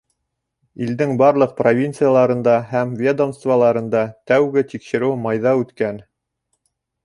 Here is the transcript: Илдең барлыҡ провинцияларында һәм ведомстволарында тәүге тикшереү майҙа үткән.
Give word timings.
Илдең 0.85 1.11
барлыҡ 1.21 1.51
провинцияларында 1.59 2.57
һәм 2.73 2.95
ведомстволарында 3.03 4.03
тәүге 4.33 4.67
тикшереү 4.73 5.15
майҙа 5.27 5.57
үткән. 5.65 6.05